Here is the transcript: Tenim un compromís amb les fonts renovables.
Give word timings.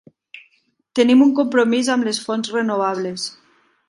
Tenim 0.99 1.19
un 1.25 1.33
compromís 1.39 1.91
amb 1.97 2.07
les 2.07 2.21
fonts 2.29 2.53
renovables. 2.57 3.27